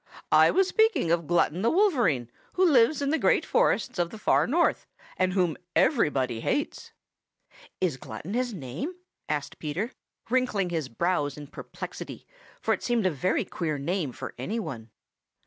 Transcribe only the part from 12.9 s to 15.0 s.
a very queer name for any one.